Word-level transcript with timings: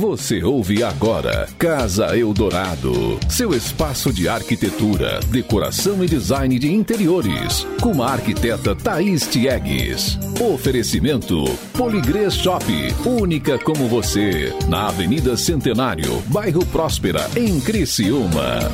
Você 0.00 0.42
ouve 0.42 0.82
agora 0.82 1.46
Casa 1.58 2.18
Eldorado, 2.18 3.20
seu 3.28 3.52
espaço 3.52 4.10
de 4.10 4.30
arquitetura, 4.30 5.20
decoração 5.26 6.02
e 6.02 6.08
design 6.08 6.58
de 6.58 6.72
interiores, 6.72 7.66
com 7.82 8.02
a 8.02 8.12
arquiteta 8.12 8.74
Thaís 8.74 9.26
Tiegues. 9.26 10.18
Oferecimento 10.40 11.44
Poligrês 11.76 12.32
Shop, 12.32 12.64
única 13.04 13.58
como 13.58 13.88
você, 13.88 14.54
na 14.70 14.88
Avenida 14.88 15.36
Centenário, 15.36 16.22
bairro 16.28 16.64
Próspera, 16.64 17.28
em 17.36 17.60
Criciúma. 17.60 18.72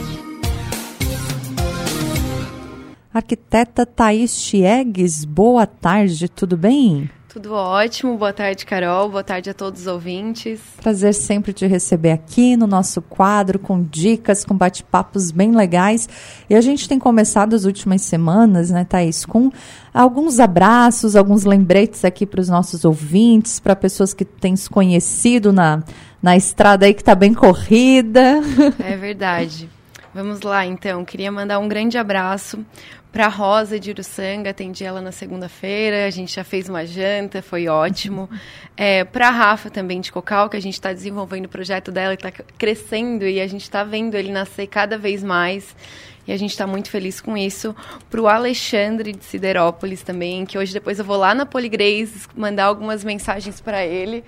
Arquiteta 3.13 3.85
Thaís 3.85 4.41
Tiegues, 4.41 5.25
boa 5.25 5.67
tarde, 5.67 6.29
tudo 6.29 6.57
bem? 6.57 7.11
Tudo 7.37 7.53
ótimo. 7.53 8.17
Boa 8.17 8.33
tarde, 8.33 8.65
Carol. 8.65 9.11
Boa 9.11 9.23
tarde 9.23 9.51
a 9.51 9.53
todos 9.53 9.83
os 9.83 9.87
ouvintes. 9.87 10.59
Prazer 10.81 11.13
sempre 11.13 11.53
te 11.53 11.67
receber 11.67 12.13
aqui 12.13 12.57
no 12.57 12.67
nosso 12.67 13.03
quadro 13.03 13.59
com 13.59 13.83
dicas, 13.83 14.43
com 14.43 14.57
bate-papos 14.57 15.31
bem 15.31 15.55
legais. 15.55 16.09
E 16.49 16.55
a 16.55 16.63
gente 16.63 16.89
tem 16.89 16.99
começado 16.99 17.55
as 17.55 17.67
últimas 17.67 18.01
semanas, 18.01 18.71
né, 18.71 18.87
Thaís, 18.89 19.27
com 19.27 19.53
alguns 19.93 20.41
abraços, 20.41 21.15
alguns 21.15 21.45
lembretes 21.45 22.07
aqui 22.07 22.25
para 22.25 22.41
os 22.41 22.49
nossos 22.49 22.87
ouvintes, 22.87 23.61
para 23.61 23.77
pessoas 23.77 24.15
que 24.15 24.25
têm 24.25 24.57
se 24.57 24.71
conhecido 24.71 25.53
na, 25.53 25.85
na 26.23 26.39
estrada 26.39 26.87
aí 26.87 26.95
que 26.95 27.03
está 27.03 27.15
bem 27.15 27.35
corrida. 27.35 28.41
É 28.83 28.97
verdade. 28.97 29.69
Vamos 30.15 30.41
lá, 30.41 30.65
então. 30.65 31.05
Queria 31.05 31.31
mandar 31.31 31.59
um 31.59 31.69
grande 31.69 31.99
abraço 31.99 32.65
para 33.17 33.29
Rosa 33.29 33.81
de 33.81 33.93
Uruçanga, 33.93 34.51
atendi 34.51 34.85
ela 34.85 35.01
na 35.01 35.11
segunda-feira, 35.11 36.05
a 36.05 36.11
gente 36.11 36.35
já 36.35 36.45
fez 36.45 36.69
uma 36.69 36.85
janta, 36.85 37.41
foi 37.41 37.67
ótimo. 37.67 38.29
É, 38.79 39.05
para 39.05 39.31
Rafa 39.31 39.71
também 39.71 40.03
de 40.03 40.13
Cocal, 40.13 40.51
que 40.51 40.57
a 40.59 40.61
gente 40.61 40.75
está 40.75 40.93
desenvolvendo 40.93 41.47
o 41.47 41.49
projeto 41.49 41.91
dela, 41.91 42.13
está 42.13 42.31
crescendo 42.31 43.25
e 43.25 43.41
a 43.41 43.47
gente 43.47 43.63
está 43.63 43.83
vendo 43.83 44.15
ele 44.17 44.31
nascer 44.31 44.67
cada 44.67 44.99
vez 44.99 45.25
mais. 45.25 45.75
E 46.29 46.33
a 46.33 46.37
gente 46.37 46.51
está 46.51 46.67
muito 46.67 46.91
feliz 46.91 47.19
com 47.19 47.39
isso. 47.39 47.75
Para 48.11 48.21
o 48.21 48.29
Alexandre 48.29 49.13
de 49.13 49.25
Siderópolis 49.25 50.03
também, 50.03 50.45
que 50.45 50.59
hoje 50.59 50.75
depois 50.75 50.99
eu 50.99 51.07
vou 51.07 51.17
lá 51.17 51.35
na 51.35 51.47
Poligrace 51.47 52.29
mandar 52.37 52.65
algumas 52.65 53.03
mensagens 53.03 53.59
para 53.59 53.83
ele. 53.83 54.23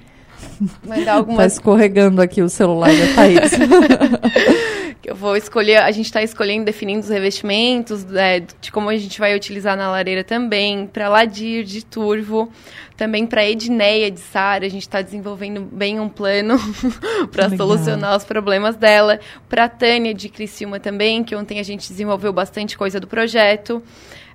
Mandar 0.83 1.17
algumas... 1.21 1.41
Tá 1.41 1.47
escorregando 1.47 2.23
aqui 2.23 2.41
o 2.41 2.49
celular 2.49 2.89
da 2.89 3.15
Thaís. 3.15 3.53
eu 5.05 5.15
vou 5.15 5.37
escolher, 5.37 5.77
a 5.77 5.91
gente 5.91 6.07
está 6.07 6.23
escolhendo, 6.23 6.65
definindo 6.65 7.01
os 7.01 7.09
revestimentos, 7.09 8.05
é, 8.15 8.41
de 8.41 8.73
como 8.73 8.89
a 8.89 8.97
gente 8.97 9.19
vai 9.19 9.35
utilizar 9.35 9.77
na 9.77 9.91
lareira 9.91 10.25
também, 10.25 10.87
para 10.87 11.09
Ladir 11.09 11.65
de 11.65 11.85
Turvo, 11.85 12.51
também 12.97 13.27
para 13.27 13.49
Edneia 13.49 14.11
de 14.11 14.21
Sara, 14.21 14.67
a 14.67 14.69
gente 14.69 14.83
está 14.83 15.01
desenvolvendo 15.01 15.61
bem 15.61 16.01
um 16.01 16.09
plano 16.09 16.57
para 17.31 17.49
solucionar 17.51 18.17
os 18.17 18.25
problemas 18.25 18.77
dela, 18.77 19.21
para 19.49 19.69
Tânia 19.69 20.13
de 20.13 20.29
Criciúma 20.29 20.81
também, 20.81 21.23
que 21.23 21.37
ontem 21.37 21.61
a 21.61 21.63
gente 21.63 21.89
desenvolveu 21.89 22.33
bastante 22.33 22.77
coisa 22.77 22.99
do 22.99 23.07
projeto. 23.07 23.83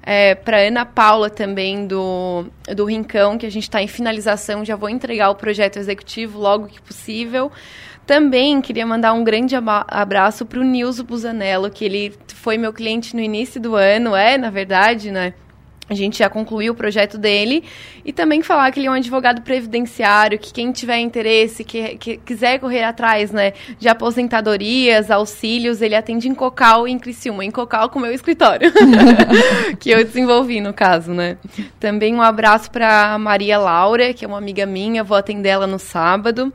É, 0.06 0.36
para 0.36 0.58
Ana 0.58 0.86
Paula 0.86 1.30
também 1.30 1.88
do, 1.88 2.46
do 2.76 2.84
Rincão, 2.84 3.38
que 3.38 3.46
a 3.46 3.50
gente 3.50 3.64
está 3.64 3.82
em 3.82 3.88
finalização, 3.88 4.66
já 4.66 4.76
vou 4.76 4.90
entregar 4.90 5.30
o 5.30 5.36
projeto 5.36 5.78
executivo 5.78 6.40
logo 6.40 6.68
que 6.68 6.82
possível. 6.82 7.50
Também 8.06 8.62
queria 8.62 8.86
mandar 8.86 9.14
um 9.14 9.24
grande 9.24 9.56
abraço 9.56 10.46
para 10.46 10.60
o 10.60 10.64
Nilson 10.64 11.04
Busanello, 11.04 11.70
que 11.70 11.86
ele 11.86 12.14
foi 12.28 12.58
meu 12.58 12.74
cliente 12.74 13.16
no 13.16 13.22
início 13.22 13.62
do 13.62 13.76
ano, 13.76 14.16
é, 14.16 14.38
na 14.38 14.50
verdade, 14.50 15.10
né? 15.10 15.34
A 15.90 15.94
gente 15.94 16.20
já 16.20 16.30
concluiu 16.30 16.72
o 16.74 16.76
projeto 16.76 17.18
dele. 17.18 17.64
E 18.06 18.14
também 18.14 18.42
falar 18.42 18.72
que 18.72 18.80
ele 18.80 18.88
é 18.88 18.90
um 18.90 18.94
advogado 18.94 19.42
previdenciário, 19.42 20.40
que 20.40 20.54
quem 20.54 20.72
tiver 20.72 20.98
interesse, 21.00 21.64
que, 21.64 21.98
que 21.98 22.18
quiser 22.18 22.58
correr 22.60 22.84
atrás 22.84 23.32
né, 23.32 23.54
de 23.78 23.90
aposentadorias, 23.90 25.12
auxílios, 25.12 25.82
ele 25.82 25.94
atende 25.94 26.28
em 26.28 26.34
Cocal 26.34 26.88
e 26.88 26.92
em 26.92 26.98
Criciúma. 26.98 27.44
Em 27.44 27.52
Cocal 27.52 27.90
com 27.90 28.00
o 28.00 28.02
meu 28.02 28.14
escritório, 28.14 28.72
que 29.80 29.90
eu 29.90 30.04
desenvolvi 30.04 30.62
no 30.62 30.74
caso, 30.74 31.14
né? 31.14 31.38
Também 31.80 32.16
um 32.16 32.22
abraço 32.22 32.72
para 32.72 33.18
Maria 33.18 33.58
Laura, 33.58 34.14
que 34.14 34.24
é 34.24 34.28
uma 34.28 34.38
amiga 34.38 34.66
minha, 34.66 35.04
vou 35.04 35.18
atender 35.18 35.50
ela 35.50 35.68
no 35.68 35.80
sábado 35.80 36.52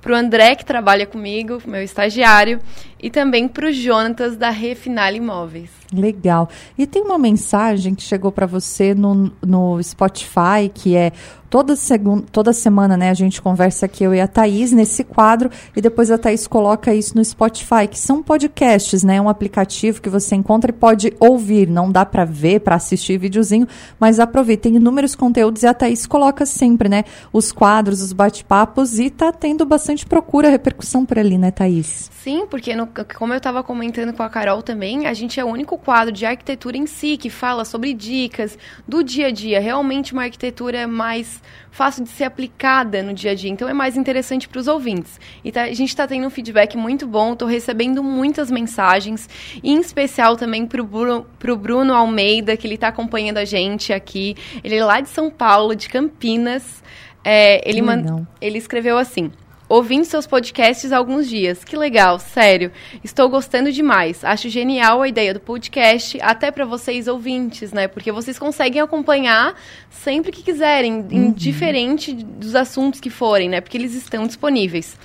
para 0.00 0.12
o 0.12 0.16
André, 0.16 0.54
que 0.54 0.64
trabalha 0.64 1.06
comigo, 1.06 1.62
meu 1.66 1.82
estagiário, 1.82 2.60
e 3.02 3.10
também 3.10 3.48
para 3.48 3.68
o 3.68 3.72
Jonatas, 3.72 4.36
da 4.36 4.50
Refinal 4.50 5.12
Imóveis. 5.12 5.70
Legal. 5.92 6.48
E 6.78 6.86
tem 6.86 7.02
uma 7.02 7.18
mensagem 7.18 7.94
que 7.94 8.02
chegou 8.02 8.30
para 8.30 8.46
você 8.46 8.94
no, 8.94 9.32
no 9.44 9.82
Spotify, 9.82 10.70
que 10.72 10.94
é 10.94 11.12
toda, 11.50 11.74
segunda, 11.74 12.24
toda 12.30 12.52
semana, 12.52 12.96
né, 12.96 13.10
a 13.10 13.14
gente 13.14 13.42
conversa 13.42 13.86
aqui, 13.86 14.04
eu 14.04 14.14
e 14.14 14.20
a 14.20 14.28
Thaís, 14.28 14.70
nesse 14.70 15.02
quadro, 15.02 15.50
e 15.74 15.80
depois 15.80 16.10
a 16.10 16.16
Thaís 16.16 16.46
coloca 16.46 16.94
isso 16.94 17.16
no 17.16 17.24
Spotify, 17.24 17.88
que 17.90 17.98
são 17.98 18.22
podcasts, 18.22 19.02
né, 19.02 19.20
um 19.20 19.28
aplicativo 19.28 20.00
que 20.00 20.08
você 20.08 20.36
encontra 20.36 20.70
e 20.70 20.72
pode 20.72 21.12
ouvir, 21.18 21.68
não 21.68 21.90
dá 21.90 22.06
para 22.06 22.24
ver, 22.24 22.60
para 22.60 22.76
assistir 22.76 23.18
videozinho, 23.18 23.66
mas 23.98 24.20
aproveita, 24.20 24.60
tem 24.64 24.76
inúmeros 24.76 25.16
conteúdos 25.16 25.64
e 25.64 25.66
a 25.66 25.74
Thaís 25.74 26.06
coloca 26.06 26.46
sempre, 26.46 26.88
né, 26.88 27.04
os 27.32 27.50
quadros, 27.50 28.00
os 28.00 28.12
bate-papos 28.12 29.00
e 29.00 29.10
tá 29.10 29.32
tendo 29.32 29.66
bastante 29.66 30.06
procura, 30.06 30.48
repercussão 30.48 31.04
por 31.04 31.18
ali, 31.18 31.36
né, 31.36 31.50
Thaís? 31.50 32.08
Sim, 32.22 32.46
porque 32.48 32.76
no, 32.76 32.86
como 33.16 33.32
eu 33.32 33.38
estava 33.38 33.62
comentando 33.62 34.12
com 34.12 34.22
a 34.22 34.28
Carol 34.28 34.62
também, 34.62 35.06
a 35.06 35.14
gente 35.14 35.38
é 35.38 35.44
o 35.44 35.48
único 35.48 35.78
quadro 35.78 36.12
de 36.12 36.26
arquitetura 36.26 36.76
em 36.76 36.86
si 36.86 37.16
que 37.16 37.30
fala 37.30 37.64
sobre 37.64 37.94
dicas 37.94 38.58
do 38.86 39.02
dia 39.02 39.28
a 39.28 39.30
dia. 39.30 39.60
Realmente 39.60 40.12
uma 40.12 40.22
arquitetura 40.22 40.86
mais 40.86 41.42
fácil 41.70 42.04
de 42.04 42.10
ser 42.10 42.24
aplicada 42.24 43.02
no 43.02 43.14
dia 43.14 43.30
a 43.30 43.34
dia. 43.34 43.50
Então 43.50 43.68
é 43.68 43.72
mais 43.72 43.96
interessante 43.96 44.48
para 44.48 44.60
os 44.60 44.68
ouvintes. 44.68 45.18
E 45.44 45.52
tá, 45.52 45.62
a 45.62 45.72
gente 45.72 45.88
está 45.88 46.06
tendo 46.06 46.26
um 46.26 46.30
feedback 46.30 46.76
muito 46.76 47.06
bom, 47.06 47.32
estou 47.32 47.48
recebendo 47.48 48.02
muitas 48.02 48.50
mensagens, 48.50 49.28
em 49.62 49.80
especial 49.80 50.36
também 50.36 50.66
para 50.66 50.82
o 50.82 50.84
Bruno, 50.84 51.26
Bruno 51.58 51.94
Almeida, 51.94 52.56
que 52.56 52.66
ele 52.66 52.74
está 52.74 52.88
acompanhando 52.88 53.38
a 53.38 53.44
gente 53.44 53.92
aqui. 53.92 54.36
Ele 54.62 54.76
é 54.76 54.84
lá 54.84 55.00
de 55.00 55.08
São 55.08 55.30
Paulo, 55.30 55.74
de 55.74 55.88
Campinas. 55.88 56.82
É, 57.22 57.68
ele, 57.68 57.82
man, 57.82 58.26
ele 58.40 58.58
escreveu 58.58 58.96
assim 58.96 59.30
ouvindo 59.70 60.04
seus 60.04 60.26
podcasts 60.26 60.90
há 60.92 60.98
alguns 60.98 61.28
dias. 61.28 61.62
Que 61.62 61.76
legal, 61.76 62.18
sério. 62.18 62.72
Estou 63.04 63.28
gostando 63.28 63.70
demais. 63.70 64.24
Acho 64.24 64.48
genial 64.48 65.00
a 65.00 65.08
ideia 65.08 65.32
do 65.32 65.38
podcast, 65.38 66.18
até 66.20 66.50
para 66.50 66.64
vocês 66.64 67.06
ouvintes, 67.06 67.72
né? 67.72 67.86
Porque 67.86 68.10
vocês 68.10 68.36
conseguem 68.36 68.82
acompanhar 68.82 69.54
sempre 69.88 70.32
que 70.32 70.42
quiserem, 70.42 70.94
uhum. 70.94 71.08
indiferente 71.12 72.12
dos 72.12 72.56
assuntos 72.56 72.98
que 72.98 73.08
forem, 73.08 73.48
né? 73.48 73.60
Porque 73.60 73.78
eles 73.78 73.94
estão 73.94 74.26
disponíveis 74.26 74.98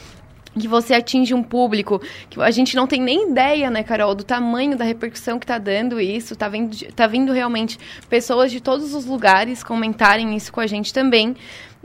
que 0.59 0.67
você 0.67 0.93
atinge 0.93 1.33
um 1.33 1.43
público 1.43 2.01
que 2.29 2.41
a 2.41 2.49
gente 2.49 2.75
não 2.75 2.87
tem 2.87 3.01
nem 3.01 3.29
ideia, 3.29 3.69
né, 3.69 3.83
Carol, 3.83 4.15
do 4.15 4.23
tamanho 4.23 4.77
da 4.77 4.85
repercussão 4.85 5.37
que 5.37 5.43
está 5.43 5.57
dando 5.57 5.99
isso. 5.99 6.35
Tá 6.35 6.47
vindo, 6.47 6.75
tá 6.93 7.07
vindo 7.07 7.33
realmente 7.33 7.77
pessoas 8.09 8.51
de 8.51 8.61
todos 8.61 8.93
os 8.93 9.05
lugares 9.05 9.63
comentarem 9.63 10.35
isso 10.35 10.51
com 10.51 10.61
a 10.61 10.67
gente 10.67 10.93
também. 10.93 11.35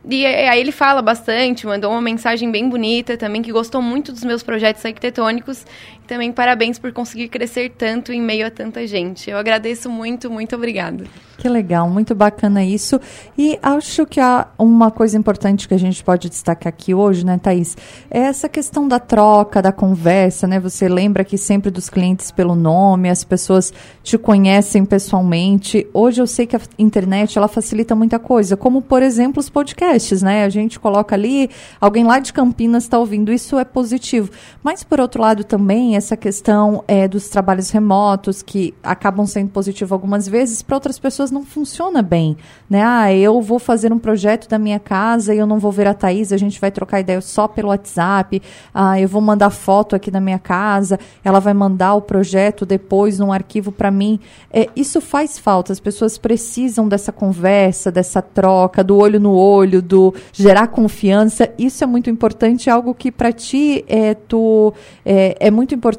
E 0.08 0.24
aí 0.24 0.58
ele 0.58 0.72
fala 0.72 1.02
bastante, 1.02 1.66
mandou 1.66 1.90
uma 1.90 2.00
mensagem 2.00 2.50
bem 2.50 2.68
bonita 2.68 3.16
também, 3.16 3.42
que 3.42 3.52
gostou 3.52 3.82
muito 3.82 4.12
dos 4.12 4.24
meus 4.24 4.42
projetos 4.42 4.84
arquitetônicos. 4.84 5.66
Também 6.10 6.32
parabéns 6.32 6.76
por 6.76 6.92
conseguir 6.92 7.28
crescer 7.28 7.70
tanto 7.70 8.12
em 8.12 8.20
meio 8.20 8.44
a 8.44 8.50
tanta 8.50 8.84
gente. 8.84 9.30
Eu 9.30 9.38
agradeço 9.38 9.88
muito, 9.88 10.28
muito 10.28 10.56
obrigada. 10.56 11.04
Que 11.38 11.48
legal, 11.48 11.88
muito 11.88 12.14
bacana 12.14 12.62
isso. 12.62 13.00
E 13.38 13.58
acho 13.62 14.04
que 14.04 14.20
há 14.20 14.48
uma 14.58 14.90
coisa 14.90 15.16
importante 15.16 15.66
que 15.66 15.72
a 15.72 15.78
gente 15.78 16.04
pode 16.04 16.28
destacar 16.28 16.68
aqui 16.68 16.92
hoje, 16.92 17.24
né, 17.24 17.38
Thaís? 17.38 17.76
É 18.10 18.18
essa 18.18 18.46
questão 18.46 18.86
da 18.86 18.98
troca, 18.98 19.62
da 19.62 19.72
conversa, 19.72 20.46
né? 20.46 20.60
Você 20.60 20.86
lembra 20.86 21.22
aqui 21.22 21.38
sempre 21.38 21.70
dos 21.70 21.88
clientes 21.88 22.30
pelo 22.30 22.54
nome, 22.54 23.08
as 23.08 23.24
pessoas 23.24 23.72
te 24.02 24.18
conhecem 24.18 24.84
pessoalmente. 24.84 25.86
Hoje 25.94 26.20
eu 26.20 26.26
sei 26.26 26.46
que 26.46 26.56
a 26.56 26.60
internet, 26.78 27.38
ela 27.38 27.48
facilita 27.48 27.94
muita 27.94 28.18
coisa, 28.18 28.54
como, 28.54 28.82
por 28.82 29.02
exemplo, 29.02 29.40
os 29.40 29.48
podcasts, 29.48 30.20
né? 30.20 30.44
A 30.44 30.50
gente 30.50 30.78
coloca 30.78 31.14
ali, 31.14 31.48
alguém 31.80 32.04
lá 32.04 32.18
de 32.18 32.34
Campinas 32.34 32.82
está 32.82 32.98
ouvindo, 32.98 33.32
isso 33.32 33.58
é 33.58 33.64
positivo. 33.64 34.30
Mas, 34.62 34.84
por 34.84 35.00
outro 35.00 35.22
lado, 35.22 35.42
também 35.42 35.96
essa 36.00 36.16
questão 36.16 36.82
é, 36.88 37.06
dos 37.06 37.28
trabalhos 37.28 37.70
remotos, 37.70 38.42
que 38.42 38.74
acabam 38.82 39.26
sendo 39.26 39.50
positivos 39.50 39.92
algumas 39.92 40.26
vezes, 40.26 40.62
para 40.62 40.74
outras 40.74 40.98
pessoas 40.98 41.30
não 41.30 41.44
funciona 41.44 42.02
bem, 42.02 42.36
né? 42.68 42.82
Ah, 42.82 43.12
eu 43.12 43.40
vou 43.40 43.58
fazer 43.58 43.92
um 43.92 43.98
projeto 43.98 44.48
da 44.48 44.58
minha 44.58 44.80
casa 44.80 45.34
e 45.34 45.38
eu 45.38 45.46
não 45.46 45.58
vou 45.58 45.70
ver 45.70 45.86
a 45.86 45.94
Thaís, 45.94 46.32
a 46.32 46.36
gente 46.36 46.60
vai 46.60 46.70
trocar 46.70 47.00
ideia 47.00 47.20
só 47.20 47.46
pelo 47.46 47.68
WhatsApp. 47.68 48.42
Ah, 48.74 48.98
eu 48.98 49.06
vou 49.06 49.20
mandar 49.20 49.50
foto 49.50 49.94
aqui 49.94 50.10
da 50.10 50.20
minha 50.20 50.38
casa, 50.38 50.98
ela 51.22 51.38
vai 51.38 51.52
mandar 51.52 51.94
o 51.94 52.00
projeto 52.00 52.64
depois 52.64 53.18
num 53.18 53.32
arquivo 53.32 53.70
para 53.70 53.90
mim. 53.90 54.18
É, 54.50 54.68
isso 54.74 55.00
faz 55.00 55.38
falta, 55.38 55.72
as 55.72 55.80
pessoas 55.80 56.16
precisam 56.16 56.88
dessa 56.88 57.12
conversa, 57.12 57.92
dessa 57.92 58.22
troca, 58.22 58.82
do 58.82 58.96
olho 58.96 59.20
no 59.20 59.34
olho, 59.34 59.82
do 59.82 60.14
gerar 60.32 60.68
confiança. 60.68 61.50
Isso 61.58 61.84
é 61.84 61.86
muito 61.86 62.08
importante, 62.08 62.70
algo 62.70 62.94
que 62.94 63.12
para 63.12 63.30
ti 63.30 63.84
é, 63.86 64.14
tu, 64.14 64.72
é, 65.04 65.36
é 65.38 65.50
muito 65.50 65.74
importante 65.74 65.89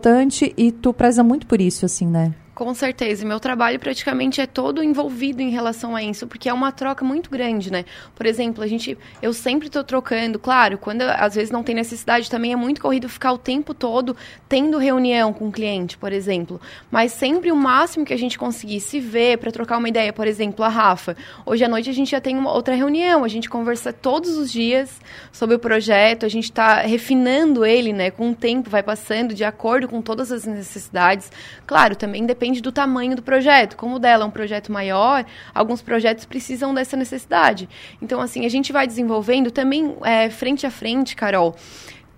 e 0.57 0.71
tu 0.71 0.93
preza 0.93 1.23
muito 1.23 1.47
por 1.47 1.61
isso, 1.61 1.85
assim, 1.85 2.07
né? 2.07 2.33
Com 2.61 2.75
certeza. 2.75 3.23
E 3.23 3.27
meu 3.27 3.39
trabalho 3.39 3.79
praticamente 3.79 4.39
é 4.39 4.45
todo 4.45 4.83
envolvido 4.83 5.41
em 5.41 5.49
relação 5.49 5.95
a 5.95 6.03
isso, 6.03 6.27
porque 6.27 6.47
é 6.47 6.53
uma 6.53 6.71
troca 6.71 7.03
muito 7.03 7.27
grande, 7.27 7.71
né? 7.71 7.85
Por 8.13 8.27
exemplo, 8.27 8.63
a 8.63 8.67
gente, 8.67 8.95
eu 9.19 9.33
sempre 9.33 9.65
estou 9.65 9.83
trocando, 9.83 10.37
claro, 10.37 10.77
quando 10.77 11.01
às 11.01 11.33
vezes 11.33 11.49
não 11.49 11.63
tem 11.63 11.73
necessidade, 11.73 12.29
também 12.29 12.53
é 12.53 12.55
muito 12.55 12.79
corrido 12.79 13.09
ficar 13.09 13.31
o 13.31 13.37
tempo 13.39 13.73
todo 13.73 14.15
tendo 14.47 14.77
reunião 14.77 15.33
com 15.33 15.47
o 15.47 15.51
cliente, 15.51 15.97
por 15.97 16.13
exemplo. 16.13 16.61
Mas 16.91 17.13
sempre 17.13 17.51
o 17.51 17.55
máximo 17.55 18.05
que 18.05 18.13
a 18.13 18.17
gente 18.17 18.37
conseguir 18.37 18.79
se 18.79 18.99
ver 18.99 19.39
para 19.39 19.51
trocar 19.51 19.79
uma 19.79 19.89
ideia, 19.89 20.13
por 20.13 20.27
exemplo, 20.27 20.63
a 20.63 20.69
Rafa. 20.69 21.17
Hoje 21.43 21.63
à 21.63 21.67
noite 21.67 21.89
a 21.89 21.93
gente 21.93 22.11
já 22.11 22.21
tem 22.21 22.37
uma 22.37 22.53
outra 22.53 22.75
reunião, 22.75 23.23
a 23.23 23.27
gente 23.27 23.49
conversa 23.49 23.91
todos 23.91 24.37
os 24.37 24.51
dias 24.51 25.01
sobre 25.31 25.55
o 25.55 25.59
projeto, 25.59 26.27
a 26.27 26.29
gente 26.29 26.43
está 26.43 26.81
refinando 26.81 27.65
ele, 27.65 27.91
né? 27.91 28.11
Com 28.11 28.29
o 28.29 28.35
tempo 28.35 28.69
vai 28.69 28.83
passando 28.83 29.33
de 29.33 29.43
acordo 29.43 29.87
com 29.87 29.99
todas 29.99 30.31
as 30.31 30.45
necessidades. 30.45 31.31
Claro, 31.65 31.95
também 31.95 32.23
depende 32.23 32.50
depende 32.51 32.61
do 32.61 32.71
tamanho 32.71 33.15
do 33.15 33.21
projeto. 33.21 33.77
Como 33.77 33.95
o 33.95 33.99
dela 33.99 34.25
é 34.25 34.27
um 34.27 34.31
projeto 34.31 34.71
maior, 34.71 35.25
alguns 35.53 35.81
projetos 35.81 36.25
precisam 36.25 36.73
dessa 36.73 36.97
necessidade. 36.97 37.69
Então, 38.01 38.19
assim, 38.19 38.45
a 38.45 38.49
gente 38.49 38.73
vai 38.73 38.85
desenvolvendo 38.85 39.49
também 39.49 39.95
é, 40.03 40.29
frente 40.29 40.67
a 40.67 40.71
frente, 40.71 41.15
Carol. 41.15 41.55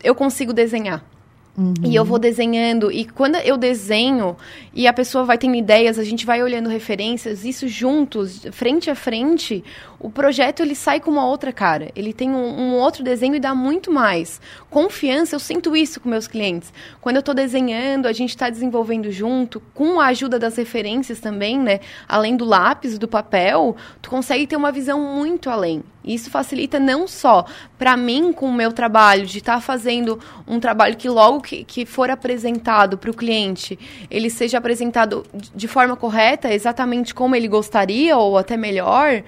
Eu 0.03 0.15
consigo 0.15 0.51
desenhar. 0.51 1.03
Uhum. 1.55 1.73
E 1.83 1.95
eu 1.95 2.03
vou 2.03 2.17
desenhando, 2.17 2.91
e 2.91 3.05
quando 3.05 3.35
eu 3.35 3.55
desenho 3.55 4.35
e 4.73 4.87
a 4.87 4.93
pessoa 4.93 5.23
vai 5.23 5.37
tendo 5.37 5.55
ideias, 5.55 5.99
a 5.99 6.03
gente 6.03 6.25
vai 6.25 6.41
olhando 6.41 6.67
referências, 6.67 7.45
isso 7.45 7.67
juntos, 7.67 8.43
frente 8.51 8.89
a 8.89 8.95
frente, 8.95 9.63
o 10.03 10.09
projeto 10.09 10.59
ele 10.59 10.75
sai 10.75 10.99
com 10.99 11.09
uma 11.09 11.25
outra 11.25 11.53
cara. 11.53 11.89
Ele 11.95 12.11
tem 12.11 12.29
um, 12.29 12.35
um 12.35 12.73
outro 12.75 13.01
desenho 13.01 13.35
e 13.35 13.39
dá 13.39 13.55
muito 13.55 13.89
mais. 13.89 14.41
Confiança, 14.69 15.33
eu 15.33 15.39
sinto 15.39 15.75
isso 15.77 16.01
com 16.01 16.09
meus 16.09 16.27
clientes. 16.27 16.73
Quando 16.99 17.15
eu 17.15 17.21
estou 17.21 17.33
desenhando, 17.33 18.05
a 18.05 18.11
gente 18.11 18.31
está 18.31 18.49
desenvolvendo 18.49 19.09
junto, 19.09 19.61
com 19.73 20.01
a 20.01 20.07
ajuda 20.07 20.37
das 20.37 20.57
referências 20.57 21.21
também, 21.21 21.57
né? 21.57 21.79
Além 22.05 22.35
do 22.35 22.43
lápis, 22.43 22.99
do 22.99 23.07
papel, 23.07 23.77
tu 24.01 24.09
consegue 24.09 24.45
ter 24.45 24.57
uma 24.57 24.73
visão 24.73 24.99
muito 24.99 25.49
além. 25.49 25.81
Isso 26.03 26.29
facilita 26.29 26.81
não 26.81 27.07
só 27.07 27.45
para 27.77 27.95
mim 27.95 28.33
com 28.33 28.47
o 28.47 28.53
meu 28.53 28.73
trabalho, 28.73 29.25
de 29.25 29.37
estar 29.37 29.55
tá 29.55 29.61
fazendo 29.61 30.19
um 30.45 30.59
trabalho 30.59 30.97
que 30.97 31.07
logo 31.07 31.39
que, 31.39 31.63
que 31.63 31.85
for 31.85 32.09
apresentado 32.09 32.97
para 32.97 33.09
o 33.09 33.13
cliente, 33.13 33.79
ele 34.11 34.29
seja 34.29 34.57
apresentado 34.57 35.25
de 35.33 35.67
forma 35.67 35.95
correta, 35.95 36.53
exatamente 36.53 37.13
como 37.13 37.37
ele 37.37 37.47
gostaria 37.47 38.17
ou 38.17 38.37
até 38.37 38.57
melhor, 38.57 39.23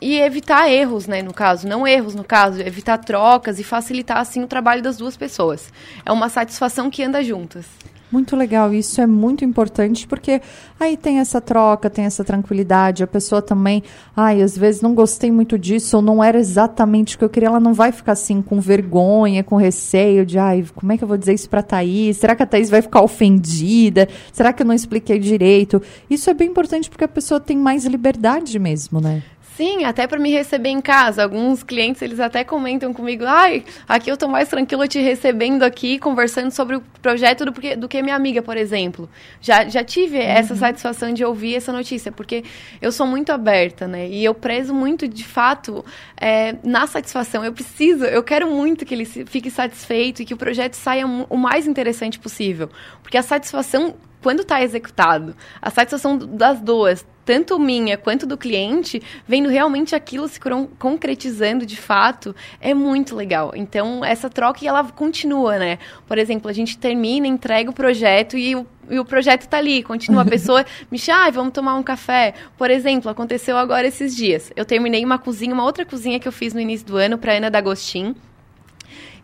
e 0.00 0.18
evitar 0.18 0.70
erros, 0.70 1.06
né, 1.06 1.22
no 1.22 1.32
caso, 1.32 1.66
não 1.66 1.86
erros 1.86 2.14
no 2.14 2.24
caso, 2.24 2.60
evitar 2.60 2.98
trocas 2.98 3.58
e 3.58 3.64
facilitar 3.64 4.18
assim 4.18 4.42
o 4.42 4.46
trabalho 4.46 4.82
das 4.82 4.96
duas 4.96 5.16
pessoas. 5.16 5.72
É 6.04 6.12
uma 6.12 6.28
satisfação 6.28 6.90
que 6.90 7.02
anda 7.02 7.22
juntas. 7.22 7.66
Muito 8.10 8.34
legal, 8.34 8.72
isso 8.72 9.02
é 9.02 9.06
muito 9.06 9.44
importante 9.44 10.06
porque 10.06 10.40
aí 10.80 10.96
tem 10.96 11.18
essa 11.18 11.42
troca, 11.42 11.90
tem 11.90 12.06
essa 12.06 12.24
tranquilidade, 12.24 13.02
a 13.02 13.06
pessoa 13.06 13.42
também, 13.42 13.82
ai, 14.16 14.40
às 14.40 14.56
vezes 14.56 14.80
não 14.80 14.94
gostei 14.94 15.30
muito 15.30 15.58
disso 15.58 15.98
ou 15.98 16.02
não 16.02 16.24
era 16.24 16.38
exatamente 16.38 17.16
o 17.16 17.18
que 17.18 17.24
eu 17.24 17.28
queria, 17.28 17.50
ela 17.50 17.60
não 17.60 17.74
vai 17.74 17.92
ficar 17.92 18.12
assim 18.12 18.40
com 18.40 18.60
vergonha, 18.60 19.44
com 19.44 19.56
receio 19.56 20.24
de, 20.24 20.38
ai, 20.38 20.64
como 20.74 20.90
é 20.90 20.96
que 20.96 21.04
eu 21.04 21.08
vou 21.08 21.18
dizer 21.18 21.34
isso 21.34 21.50
para 21.50 21.62
Thaís? 21.62 22.16
Será 22.16 22.34
que 22.34 22.42
a 22.42 22.46
Thaís 22.46 22.70
vai 22.70 22.80
ficar 22.80 23.02
ofendida? 23.02 24.08
Será 24.32 24.54
que 24.54 24.62
eu 24.62 24.66
não 24.66 24.74
expliquei 24.74 25.18
direito? 25.18 25.82
Isso 26.08 26.30
é 26.30 26.34
bem 26.34 26.48
importante 26.48 26.88
porque 26.88 27.04
a 27.04 27.08
pessoa 27.08 27.38
tem 27.38 27.58
mais 27.58 27.84
liberdade 27.84 28.58
mesmo, 28.58 29.02
né? 29.02 29.22
Sim, 29.58 29.82
até 29.82 30.06
para 30.06 30.20
me 30.20 30.30
receber 30.30 30.68
em 30.68 30.80
casa. 30.80 31.24
Alguns 31.24 31.64
clientes, 31.64 32.00
eles 32.00 32.20
até 32.20 32.44
comentam 32.44 32.94
comigo, 32.94 33.24
ai, 33.26 33.64
aqui 33.88 34.08
eu 34.08 34.14
estou 34.14 34.28
mais 34.28 34.48
tranquilo 34.48 34.86
te 34.86 35.00
recebendo 35.00 35.64
aqui, 35.64 35.98
conversando 35.98 36.52
sobre 36.52 36.76
o 36.76 36.80
projeto 37.02 37.44
do, 37.44 37.50
do 37.76 37.88
que 37.88 38.00
minha 38.00 38.14
amiga, 38.14 38.40
por 38.40 38.56
exemplo. 38.56 39.10
Já, 39.40 39.68
já 39.68 39.82
tive 39.82 40.16
uhum. 40.16 40.22
essa 40.22 40.54
satisfação 40.54 41.12
de 41.12 41.24
ouvir 41.24 41.56
essa 41.56 41.72
notícia, 41.72 42.12
porque 42.12 42.44
eu 42.80 42.92
sou 42.92 43.04
muito 43.04 43.32
aberta, 43.32 43.88
né? 43.88 44.08
E 44.08 44.24
eu 44.24 44.32
prezo 44.32 44.72
muito, 44.72 45.08
de 45.08 45.24
fato, 45.24 45.84
é, 46.16 46.54
na 46.62 46.86
satisfação. 46.86 47.44
Eu 47.44 47.52
preciso, 47.52 48.04
eu 48.04 48.22
quero 48.22 48.48
muito 48.48 48.86
que 48.86 48.94
ele 48.94 49.04
fique 49.04 49.50
satisfeito 49.50 50.22
e 50.22 50.24
que 50.24 50.34
o 50.34 50.36
projeto 50.36 50.74
saia 50.74 51.04
o 51.04 51.36
mais 51.36 51.66
interessante 51.66 52.16
possível. 52.16 52.70
Porque 53.02 53.18
a 53.18 53.22
satisfação 53.22 53.96
quando 54.22 54.40
está 54.40 54.62
executado, 54.62 55.36
a 55.60 55.70
satisfação 55.70 56.18
das 56.18 56.60
duas, 56.60 57.06
tanto 57.24 57.58
minha 57.58 57.96
quanto 57.98 58.26
do 58.26 58.38
cliente, 58.38 59.02
vendo 59.26 59.48
realmente 59.48 59.94
aquilo 59.94 60.26
se 60.26 60.40
concretizando 60.78 61.66
de 61.66 61.76
fato, 61.76 62.34
é 62.60 62.72
muito 62.72 63.14
legal. 63.14 63.52
Então, 63.54 64.04
essa 64.04 64.30
troca 64.30 64.66
ela 64.66 64.82
continua, 64.84 65.58
né? 65.58 65.78
Por 66.06 66.16
exemplo, 66.16 66.48
a 66.48 66.54
gente 66.54 66.78
termina, 66.78 67.26
entrega 67.26 67.70
o 67.70 67.74
projeto 67.74 68.36
e 68.36 68.56
o 68.56 68.66
e 68.90 68.98
o 68.98 69.04
projeto 69.04 69.42
está 69.42 69.58
ali, 69.58 69.82
continua. 69.82 70.22
A 70.22 70.24
pessoa 70.26 70.64
me 70.90 70.98
chama, 70.98 71.26
ah, 71.26 71.30
vamos 71.30 71.52
tomar 71.52 71.74
um 71.74 71.82
café. 71.82 72.32
Por 72.56 72.70
exemplo, 72.70 73.10
aconteceu 73.10 73.58
agora 73.58 73.86
esses 73.86 74.16
dias. 74.16 74.50
Eu 74.56 74.64
terminei 74.64 75.04
uma 75.04 75.18
cozinha, 75.18 75.52
uma 75.52 75.64
outra 75.64 75.84
cozinha 75.84 76.18
que 76.18 76.26
eu 76.26 76.32
fiz 76.32 76.54
no 76.54 76.60
início 76.60 76.86
do 76.86 76.96
ano 76.96 77.18
para 77.18 77.34
Ana 77.34 77.50
D'Agostin. 77.50 78.14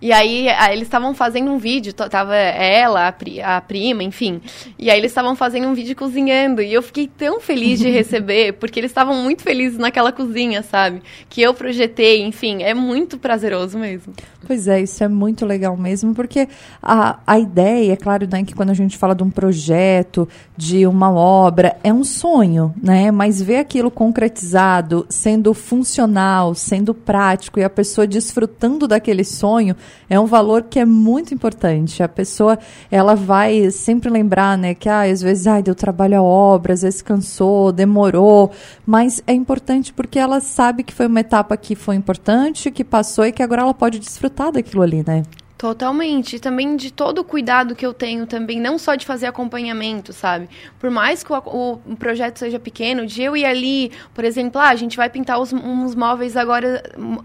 E 0.05 0.12
aí 0.12 0.49
eles 0.71 0.83
estavam 0.83 1.15
fazendo 1.15 1.51
um 1.51 1.56
vídeo, 1.56 1.95
tava 1.95 2.37
ela, 2.37 3.09
a, 3.09 3.12
pri, 3.12 3.41
a 3.41 3.59
prima, 3.62 4.03
enfim. 4.03 4.39
E 4.79 4.91
aí 4.91 4.99
eles 4.99 5.11
estavam 5.11 5.35
fazendo 5.35 5.67
um 5.67 5.73
vídeo 5.73 5.97
cozinhando. 5.97 6.61
E 6.61 6.75
eu 6.75 6.83
fiquei 6.83 7.09
tão 7.09 7.41
feliz 7.41 7.79
de 7.79 7.89
receber, 7.89 8.53
porque 8.53 8.79
eles 8.79 8.91
estavam 8.91 9.15
muito 9.23 9.43
felizes 9.43 9.79
naquela 9.79 10.12
cozinha, 10.12 10.62
sabe? 10.62 11.03
Que 11.31 11.41
eu 11.41 11.55
projetei, 11.55 12.23
enfim, 12.23 12.62
é 12.62 12.75
muito 12.75 13.17
prazeroso 13.17 13.79
mesmo. 13.79 14.12
Pois 14.47 14.69
é, 14.69 14.83
isso 14.83 15.03
é 15.03 15.09
muito 15.09 15.47
legal 15.47 15.75
mesmo, 15.75 16.15
porque 16.15 16.50
a, 16.83 17.19
a 17.27 17.39
ideia, 17.39 17.95
é 17.95 17.97
claro, 17.97 18.29
né, 18.31 18.45
que 18.45 18.55
quando 18.55 18.69
a 18.69 18.75
gente 18.75 18.99
fala 18.99 19.15
de 19.15 19.23
um 19.23 19.31
projeto, 19.31 20.29
de 20.55 20.87
uma 20.87 21.11
obra, 21.11 21.79
é 21.83 21.91
um 21.91 22.05
sonho, 22.05 22.75
né? 22.83 23.11
Mas 23.11 23.41
ver 23.41 23.57
aquilo 23.57 23.91
concretizado, 23.91 25.07
sendo 25.09 25.55
funcional, 25.55 26.55
sendo 26.55 26.93
prático 26.93 27.59
e 27.59 27.65
a 27.65 27.71
pessoa 27.71 28.07
desfrutando 28.07 28.87
daquele 28.87 29.25
sonho, 29.25 29.75
é 30.08 30.19
um 30.19 30.26
valor 30.26 30.64
que 30.64 30.79
é 30.79 30.85
muito 30.85 31.35
importante. 31.35 32.02
A 32.02 32.08
pessoa, 32.08 32.58
ela 32.91 33.14
vai 33.14 33.70
sempre 33.70 34.11
lembrar, 34.11 34.56
né, 34.58 34.75
que 34.75 34.88
ah, 34.88 35.02
às 35.02 35.23
vezes, 35.23 35.46
ai, 35.46 35.62
deu 35.62 35.75
trabalho 35.75 36.19
a 36.19 36.23
obra, 36.23 36.73
às 36.73 36.82
vezes 36.82 37.02
cansou, 37.02 37.73
demorou, 37.73 38.50
mas 38.87 39.23
é 39.26 39.32
importante 39.32 39.93
porque 39.93 40.19
ela 40.19 40.41
sabe 40.41 40.82
que 40.82 40.93
foi 40.93 41.06
uma 41.06 41.20
etapa 41.20 41.56
que 41.56 41.75
foi 41.75 41.96
importante, 41.96 42.70
que 42.70 42.85
passou 42.85 43.26
e 43.26 43.32
que 43.32 43.43
agora 43.43 43.62
ela 43.62 43.75
pode 43.75 43.99
desfrutar 43.99 44.52
daquilo 44.52 44.82
ali, 44.82 45.05
né? 45.06 45.23
Totalmente. 45.64 46.37
E 46.37 46.38
também 46.38 46.76
de 46.76 46.93
todo 46.93 47.20
o 47.20 47.25
cuidado 47.25 47.75
que 47.75 47.87
eu 47.87 47.94
tenho 47.94 48.26
também, 48.26 48.61
não 48.61 48.76
só 48.76 48.96
de 48.96 49.06
fazer 49.06 49.25
acompanhamento, 49.25 50.12
sabe? 50.12 50.46
Por 50.78 50.90
mais 50.90 51.25
que 51.25 51.32
o, 51.32 51.81
o, 51.87 51.96
projeto 51.96 52.37
seja 52.37 52.58
pequeno, 52.58 53.06
de 53.06 53.22
eu 53.22 53.34
ir 53.34 53.46
ali, 53.46 53.90
por 54.12 54.26
exemplo, 54.26 54.61
ah, 54.61 54.69
a 54.69 54.75
gente 54.75 54.94
vai 54.94 55.08
pintar 55.08 55.40
os, 55.40 55.55
uns 55.55 55.94
móveis 55.94 56.37
agora, 56.37 56.82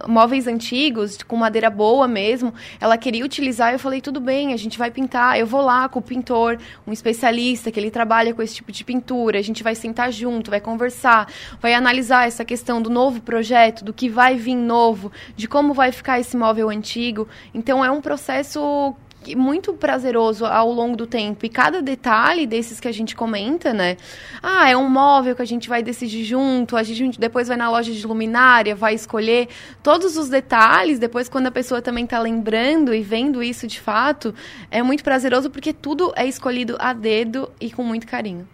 móveis 0.08 0.48
antigos, 0.48 1.22
com 1.22 1.36
madeira 1.36 1.70
boa 1.70 2.08
mesmo. 2.08 2.54
Ela 2.80 2.98
queria 2.98 3.26
utilizar, 3.26 3.74
eu 3.74 3.80
falei, 3.80 4.00
tudo 4.00 4.22
bem, 4.22 4.54
a 4.54 4.58
gente 4.58 4.78
vai 4.78 4.90
pintar. 4.90 5.38
Eu 5.38 5.46
vou 5.46 5.62
lá 5.62 5.90
com 5.90 6.00
o 6.00 6.02
pintor, 6.02 6.58
um 6.88 6.94
especialista 6.94 7.70
que 7.70 7.78
ele 7.78 7.92
trabalha 7.92 8.34
com 8.34 8.42
esse 8.42 8.56
tipo 8.56 8.72
de 8.72 8.86
pintura, 8.86 9.38
a 9.38 9.42
gente 9.42 9.62
vai 9.62 9.76
sentar 9.76 10.14
junto, 10.14 10.50
vai 10.50 10.62
conversar, 10.62 11.28
vai 11.60 11.74
analisar 11.74 12.26
essa 12.26 12.46
questão 12.46 12.82
do 12.82 12.90
novo 12.90 13.20
projeto, 13.20 13.84
do 13.84 13.92
que 13.92 14.08
vai 14.08 14.38
vir 14.38 14.56
novo, 14.56 15.12
de 15.36 15.46
como 15.46 15.74
vai 15.74 15.92
ficar 15.92 16.22
esse 16.22 16.38
móvel 16.38 16.70
antigo. 16.70 17.28
Então 17.54 17.84
é 17.84 17.92
um 17.92 18.00
processo 18.00 18.29
processo 18.30 18.96
muito 19.36 19.74
prazeroso 19.74 20.46
ao 20.46 20.72
longo 20.72 20.96
do 20.96 21.08
tempo. 21.08 21.46
E 21.46 21.50
cada 21.50 21.82
detalhe 21.82 22.46
desses 22.46 22.80
que 22.80 22.88
a 22.88 22.92
gente 22.92 23.16
comenta, 23.16 23.74
né? 23.74 23.98
Ah, 24.42 24.70
é 24.70 24.78
um 24.78 24.88
móvel 24.88 25.36
que 25.36 25.42
a 25.42 25.46
gente 25.46 25.68
vai 25.68 25.82
decidir 25.82 26.24
junto, 26.24 26.78
a 26.78 26.84
gente 26.84 27.20
depois 27.20 27.48
vai 27.48 27.58
na 27.58 27.70
loja 27.70 27.92
de 27.92 28.06
luminária, 28.08 28.76
vai 28.76 28.94
escolher 28.94 29.50
todos 29.82 30.16
os 30.16 30.30
detalhes. 30.30 31.00
Depois, 31.00 31.28
quando 31.28 31.48
a 31.48 31.52
pessoa 31.52 31.82
também 31.82 32.06
está 32.06 32.20
lembrando 32.20 32.94
e 32.94 33.02
vendo 33.02 33.42
isso 33.42 33.68
de 33.68 33.82
fato, 33.82 34.34
é 34.70 34.82
muito 34.84 35.04
prazeroso 35.04 35.50
porque 35.50 35.74
tudo 35.74 36.14
é 36.16 36.26
escolhido 36.26 36.78
a 36.80 36.94
dedo 36.94 37.52
e 37.60 37.72
com 37.72 37.84
muito 37.84 38.08
carinho. 38.08 38.48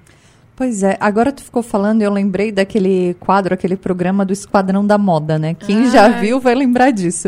Pois 0.55 0.83
é, 0.83 0.95
agora 1.01 1.33
tu 1.33 1.43
ficou 1.43 1.61
falando, 1.61 2.01
eu 2.01 2.09
lembrei 2.09 2.49
daquele 2.49 3.13
quadro, 3.19 3.53
aquele 3.53 3.75
programa 3.75 4.23
do 4.23 4.31
Esquadrão 4.31 4.87
da 4.87 4.97
Moda, 4.97 5.37
né? 5.37 5.53
Quem 5.53 5.83
ah. 5.83 5.89
já 5.89 6.07
viu 6.07 6.39
vai 6.39 6.55
lembrar 6.55 6.91
disso. 6.91 7.27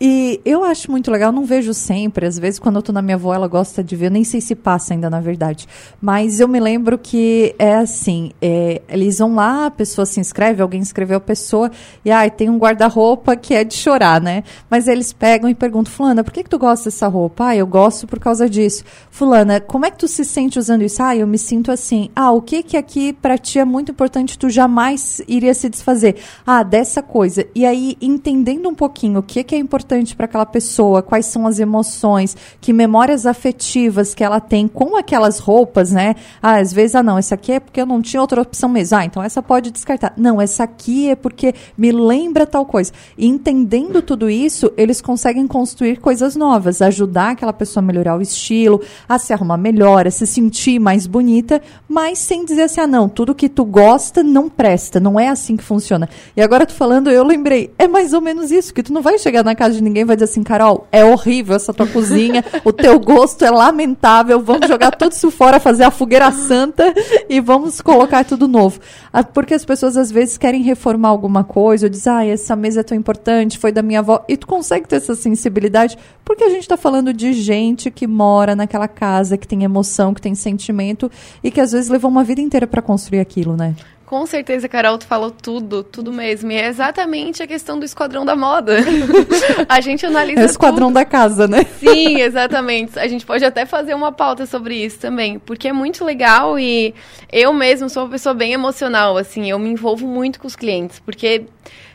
E 0.00 0.40
eu 0.44 0.64
acho 0.64 0.90
muito 0.90 1.08
legal, 1.08 1.30
não 1.30 1.44
vejo 1.44 1.72
sempre, 1.72 2.26
às 2.26 2.36
vezes 2.36 2.58
quando 2.58 2.74
eu 2.74 2.82
tô 2.82 2.92
na 2.92 3.00
minha 3.00 3.14
avó, 3.14 3.32
ela 3.32 3.46
gosta 3.46 3.82
de 3.82 3.94
ver, 3.94 4.10
nem 4.10 4.24
sei 4.24 4.40
se 4.40 4.56
passa 4.56 4.92
ainda, 4.92 5.08
na 5.08 5.20
verdade. 5.20 5.68
Mas 6.02 6.40
eu 6.40 6.48
me 6.48 6.58
lembro 6.58 6.98
que 6.98 7.54
é 7.60 7.76
assim, 7.76 8.32
é, 8.42 8.82
eles 8.88 9.18
vão 9.18 9.36
lá, 9.36 9.66
a 9.66 9.70
pessoa 9.70 10.04
se 10.04 10.18
inscreve, 10.18 10.60
alguém 10.60 10.80
inscreveu 10.80 11.18
a 11.18 11.20
pessoa, 11.20 11.70
e 12.04 12.10
ai, 12.10 12.28
tem 12.28 12.50
um 12.50 12.58
guarda-roupa 12.58 13.36
que 13.36 13.54
é 13.54 13.62
de 13.62 13.74
chorar, 13.74 14.20
né? 14.20 14.42
Mas 14.68 14.88
eles 14.88 15.12
pegam 15.12 15.48
e 15.48 15.54
perguntam, 15.54 15.92
fulana, 15.92 16.24
por 16.24 16.32
que, 16.32 16.42
que 16.42 16.50
tu 16.50 16.58
gosta 16.58 16.90
dessa 16.90 17.06
roupa? 17.06 17.46
Ah, 17.46 17.56
eu 17.56 17.68
gosto 17.68 18.04
por 18.08 18.18
causa 18.18 18.50
disso. 18.50 18.82
Fulana, 19.12 19.60
como 19.60 19.86
é 19.86 19.92
que 19.92 19.98
tu 19.98 20.08
se 20.08 20.24
sente 20.24 20.58
usando 20.58 20.82
isso? 20.82 21.00
Ah, 21.00 21.14
eu 21.14 21.26
me 21.26 21.38
sinto 21.38 21.70
assim. 21.70 22.10
Ah, 22.16 22.32
o 22.32 22.42
que 22.42 22.63
que 22.64 22.76
aqui 22.76 23.12
para 23.12 23.38
ti 23.38 23.58
é 23.58 23.64
muito 23.64 23.92
importante, 23.92 24.38
tu 24.38 24.50
jamais 24.50 25.20
iria 25.28 25.54
se 25.54 25.68
desfazer. 25.68 26.16
Ah, 26.46 26.62
dessa 26.62 27.02
coisa. 27.02 27.46
E 27.54 27.64
aí, 27.64 27.96
entendendo 28.00 28.68
um 28.68 28.74
pouquinho 28.74 29.20
o 29.20 29.22
que, 29.22 29.44
que 29.44 29.54
é 29.54 29.58
importante 29.58 30.16
para 30.16 30.24
aquela 30.24 30.46
pessoa, 30.46 31.02
quais 31.02 31.26
são 31.26 31.46
as 31.46 31.58
emoções, 31.58 32.36
que 32.60 32.72
memórias 32.72 33.26
afetivas 33.26 34.14
que 34.14 34.24
ela 34.24 34.40
tem 34.40 34.66
com 34.66 34.96
aquelas 34.96 35.38
roupas, 35.38 35.92
né? 35.92 36.16
Ah, 36.42 36.56
às 36.56 36.72
vezes, 36.72 36.96
ah, 36.96 37.02
não, 37.02 37.18
essa 37.18 37.34
aqui 37.34 37.52
é 37.52 37.60
porque 37.60 37.80
eu 37.80 37.86
não 37.86 38.02
tinha 38.02 38.20
outra 38.20 38.42
opção 38.42 38.68
mesmo. 38.68 38.96
Ah, 38.96 39.04
então 39.04 39.22
essa 39.22 39.42
pode 39.42 39.70
descartar. 39.70 40.14
Não, 40.16 40.40
essa 40.40 40.64
aqui 40.64 41.10
é 41.10 41.14
porque 41.14 41.54
me 41.76 41.92
lembra 41.92 42.46
tal 42.46 42.64
coisa. 42.64 42.92
E 43.16 43.26
entendendo 43.26 44.02
tudo 44.02 44.30
isso, 44.30 44.72
eles 44.76 45.00
conseguem 45.00 45.46
construir 45.46 45.98
coisas 45.98 46.34
novas, 46.34 46.80
ajudar 46.80 47.30
aquela 47.30 47.52
pessoa 47.52 47.82
a 47.82 47.86
melhorar 47.86 48.16
o 48.16 48.22
estilo, 48.22 48.80
a 49.08 49.18
se 49.18 49.32
arrumar 49.32 49.56
melhor, 49.56 50.06
a 50.06 50.10
se 50.10 50.26
sentir 50.26 50.78
mais 50.78 51.06
bonita, 51.06 51.60
mas 51.88 52.18
sem 52.18 52.44
dizer 52.54 52.64
assim, 52.64 52.80
ah, 52.80 52.86
não, 52.86 53.08
tudo 53.08 53.34
que 53.34 53.48
tu 53.48 53.64
gosta 53.64 54.22
não 54.22 54.48
presta, 54.48 54.98
não 54.98 55.18
é 55.18 55.28
assim 55.28 55.56
que 55.56 55.64
funciona. 55.64 56.08
E 56.36 56.42
agora 56.42 56.66
tu 56.66 56.74
falando, 56.74 57.10
eu 57.10 57.24
lembrei, 57.24 57.72
é 57.78 57.86
mais 57.86 58.12
ou 58.12 58.20
menos 58.20 58.50
isso, 58.50 58.72
que 58.72 58.82
tu 58.82 58.92
não 58.92 59.02
vai 59.02 59.18
chegar 59.18 59.44
na 59.44 59.54
casa 59.54 59.74
de 59.74 59.82
ninguém 59.82 60.02
e 60.02 60.04
vai 60.04 60.16
dizer 60.16 60.24
assim, 60.24 60.42
Carol, 60.42 60.86
é 60.90 61.04
horrível 61.04 61.56
essa 61.56 61.72
tua 61.72 61.86
cozinha, 61.86 62.44
o 62.64 62.72
teu 62.72 62.98
gosto 62.98 63.44
é 63.44 63.50
lamentável, 63.50 64.40
vamos 64.40 64.66
jogar 64.68 64.92
tudo 64.92 65.12
isso 65.12 65.30
fora, 65.30 65.60
fazer 65.60 65.84
a 65.84 65.90
fogueira 65.90 66.30
santa 66.32 66.94
e 67.28 67.40
vamos 67.40 67.80
colocar 67.80 68.24
tudo 68.24 68.48
novo. 68.48 68.80
Ah, 69.12 69.22
porque 69.22 69.54
as 69.54 69.64
pessoas 69.64 69.96
às 69.96 70.10
vezes 70.10 70.38
querem 70.38 70.62
reformar 70.62 71.08
alguma 71.08 71.44
coisa, 71.44 71.86
ou 71.86 71.90
dizem, 71.90 72.12
ah, 72.12 72.26
essa 72.26 72.56
mesa 72.56 72.80
é 72.80 72.82
tão 72.82 72.96
importante, 72.96 73.58
foi 73.58 73.72
da 73.72 73.82
minha 73.82 74.00
avó, 74.00 74.24
e 74.28 74.36
tu 74.36 74.46
consegue 74.46 74.88
ter 74.88 74.96
essa 74.96 75.14
sensibilidade, 75.14 75.96
porque 76.24 76.44
a 76.44 76.48
gente 76.48 76.62
está 76.62 76.76
falando 76.76 77.12
de 77.12 77.32
gente 77.32 77.90
que 77.90 78.06
mora 78.06 78.56
naquela 78.56 78.88
casa, 78.88 79.36
que 79.36 79.46
tem 79.46 79.64
emoção, 79.64 80.14
que 80.14 80.20
tem 80.20 80.34
sentimento, 80.34 81.10
e 81.42 81.50
que 81.50 81.60
às 81.60 81.72
vezes 81.72 81.88
levou 81.88 82.10
uma 82.10 82.24
vida 82.24 82.40
inteira 82.44 82.66
para 82.66 82.82
construir 82.82 83.20
aquilo, 83.20 83.56
né? 83.56 83.74
Com 84.06 84.26
certeza, 84.26 84.68
Carol, 84.68 84.98
tu 84.98 85.06
falou 85.06 85.30
tudo, 85.30 85.82
tudo 85.82 86.12
mesmo. 86.12 86.52
E 86.52 86.56
é 86.56 86.68
exatamente 86.68 87.42
a 87.42 87.46
questão 87.46 87.78
do 87.78 87.84
esquadrão 87.84 88.24
da 88.24 88.36
moda. 88.36 88.76
a 89.68 89.80
gente 89.80 90.04
analisa. 90.04 90.40
É 90.40 90.44
o 90.44 90.46
esquadrão 90.46 90.88
tudo. 90.88 90.94
da 90.94 91.04
casa, 91.04 91.48
né? 91.48 91.64
Sim, 91.80 92.20
exatamente. 92.20 92.98
A 92.98 93.08
gente 93.08 93.24
pode 93.24 93.44
até 93.44 93.64
fazer 93.64 93.94
uma 93.94 94.12
pauta 94.12 94.44
sobre 94.44 94.76
isso 94.76 94.98
também, 94.98 95.38
porque 95.38 95.68
é 95.68 95.72
muito 95.72 96.04
legal 96.04 96.58
e 96.58 96.94
eu 97.32 97.52
mesmo 97.52 97.88
sou 97.88 98.04
uma 98.04 98.10
pessoa 98.10 98.34
bem 98.34 98.52
emocional, 98.52 99.16
assim, 99.16 99.50
eu 99.50 99.58
me 99.58 99.70
envolvo 99.70 100.06
muito 100.06 100.38
com 100.38 100.46
os 100.46 100.54
clientes, 100.54 101.00
porque 101.00 101.46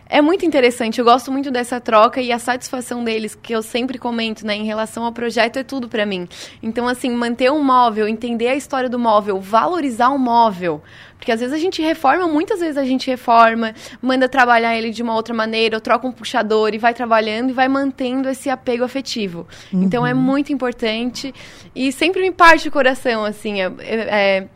é 0.09 0.21
muito 0.21 0.43
interessante, 0.43 0.97
eu 0.97 1.05
gosto 1.05 1.31
muito 1.31 1.51
dessa 1.51 1.79
troca 1.79 2.19
e 2.19 2.31
a 2.31 2.39
satisfação 2.39 3.03
deles, 3.03 3.35
que 3.35 3.53
eu 3.53 3.61
sempre 3.61 3.99
comento, 3.99 4.43
né, 4.43 4.55
em 4.55 4.65
relação 4.65 5.03
ao 5.03 5.11
projeto, 5.11 5.57
é 5.57 5.63
tudo 5.63 5.87
para 5.87 6.03
mim. 6.03 6.27
Então, 6.63 6.87
assim, 6.87 7.11
manter 7.11 7.51
um 7.51 7.63
móvel, 7.63 8.07
entender 8.07 8.47
a 8.47 8.55
história 8.55 8.89
do 8.89 8.97
móvel, 8.97 9.39
valorizar 9.39 10.09
o 10.09 10.17
móvel. 10.17 10.81
Porque 11.15 11.31
às 11.31 11.41
vezes 11.41 11.53
a 11.53 11.59
gente 11.59 11.81
reforma, 11.81 12.27
muitas 12.27 12.59
vezes 12.59 12.77
a 12.77 12.85
gente 12.85 13.07
reforma, 13.07 13.75
manda 14.01 14.27
trabalhar 14.27 14.75
ele 14.75 14.89
de 14.89 15.03
uma 15.03 15.13
outra 15.13 15.35
maneira, 15.35 15.77
ou 15.77 15.81
troca 15.81 16.07
um 16.07 16.11
puxador 16.11 16.73
e 16.73 16.79
vai 16.79 16.93
trabalhando 16.93 17.51
e 17.51 17.53
vai 17.53 17.67
mantendo 17.67 18.29
esse 18.29 18.49
apego 18.49 18.83
afetivo. 18.83 19.45
Uhum. 19.71 19.83
Então 19.83 20.07
é 20.07 20.13
muito 20.13 20.51
importante 20.51 21.33
e 21.75 21.91
sempre 21.91 22.21
me 22.21 22.31
parte 22.31 22.67
o 22.67 22.71
coração, 22.71 23.25
assim, 23.25 23.61
é, 23.61 23.71
é 23.79 24.47